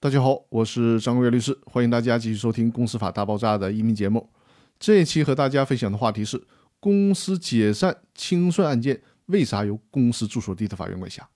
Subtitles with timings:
[0.00, 4.30] 大家好，我是张国元律师，欢迎大家继续收听《公司法大爆炸》的音频节目。
[4.78, 6.40] 这一期和大家分享的话题是：
[6.78, 11.28] 公司解散清算案件为啥由公司住所地的法院管辖？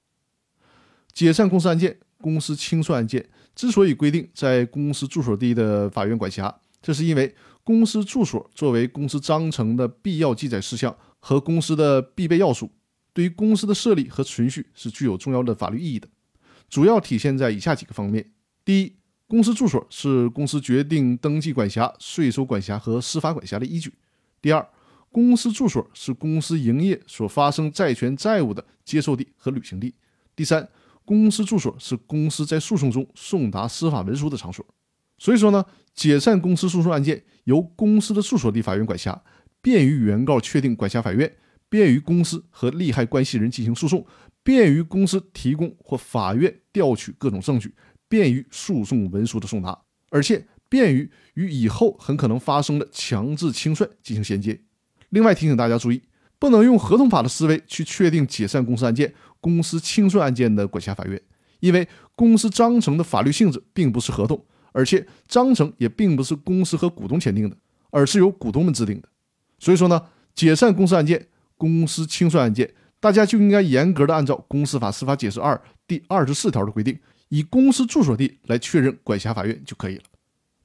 [1.13, 7.35] 解散公司案件、公司清算案件之所以规定在公司住所地的法院管辖，这是因为
[7.65, 12.71] 公司住所作为公司章程的必要记载事项和公司的必备要素，
[13.13, 16.07] 对于公司的设立和存续是具有重要的法律意义的，
[16.69, 18.31] 主要体现在以下几个方面。
[18.65, 18.95] 第一，
[19.27, 23.93] 公司住所是公司决定登记管辖、税收管辖和司法管辖的依据。
[24.41, 24.65] 第二，
[25.11, 29.95] 公司住所是公司营业所发生债权债务的接受地和履行地。
[30.37, 30.69] 第三，
[31.05, 34.65] 公司住所是公司在诉讼中送达司法文书的场所。
[35.19, 39.21] 所以说呢，解散公司诉讼案件由公司的住所地法院管辖，
[39.61, 41.33] 便于原告确定管辖法院，
[41.69, 44.07] 便于公司和利害关系人进行诉讼，
[44.43, 47.75] 便于公司提供或法院调取各种证据。
[48.13, 49.79] 便于诉讼文书的送达，
[50.11, 54.61] 而且便于与以后很可能发生的强制清算进行衔接。
[55.09, 56.03] 另外提醒大家注意，
[56.39, 61.19] 不能用合同法的思维去确定解散公司案件、公司清算案件的管辖法院，
[61.61, 67.57] 因为公司章程的法律性质并不是合同，而且章程也并不是公司和股东签订的，
[67.89, 69.09] 而是由股东们制定的。
[69.59, 70.03] 所以说呢，
[70.35, 75.55] 解散公司案件、公司清算案件，大家就应该严格的按照《公司法司法解释二》
[75.87, 76.99] 第二十四条的规定。
[77.33, 80.03] 以公司住所地来确认管辖法院就可以了。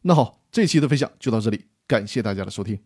[0.02, 2.78] 那好，这期的分享就到这里，感谢大家的收听。